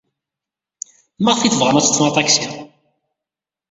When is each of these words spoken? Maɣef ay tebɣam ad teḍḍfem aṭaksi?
Maɣef 1.23 1.41
ay 1.41 1.51
tebɣam 1.51 1.79
ad 1.79 1.83
teḍḍfem 1.83 2.07
aṭaksi? 2.09 2.43